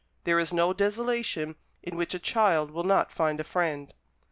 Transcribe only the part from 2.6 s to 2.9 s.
will